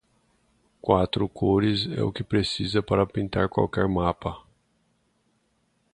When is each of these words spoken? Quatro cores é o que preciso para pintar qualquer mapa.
Quatro 0.81 1.29
cores 1.29 1.87
é 1.95 2.01
o 2.01 2.11
que 2.11 2.23
preciso 2.23 2.81
para 2.81 3.05
pintar 3.05 3.47
qualquer 3.47 3.87
mapa. 3.87 4.43